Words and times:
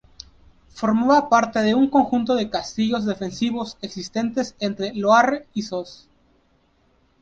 Formaba 0.69 1.29
parte 1.29 1.59
de 1.61 1.75
un 1.75 1.87
conjunto 1.87 2.33
de 2.33 2.49
castillos 2.49 3.05
defensivos 3.05 3.77
existentes 3.83 4.55
entre 4.59 4.95
Loarre 4.95 5.47
y 5.53 5.61
Sos. 5.61 6.09